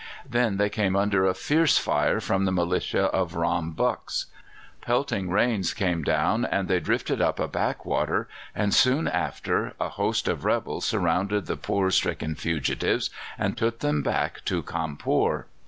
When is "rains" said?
5.29-5.75